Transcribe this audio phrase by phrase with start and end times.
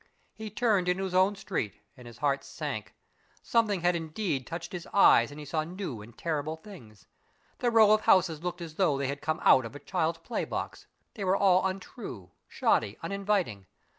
[0.33, 2.95] He turned into his own street and his heart sank.
[3.43, 7.05] Something had indeed touched his eyes and he saw new and terrible things.
[7.59, 10.87] The row of houses looked as though they had come out of a child's playbox.
[11.13, 13.67] They were all untrue, shoddy, uninviting.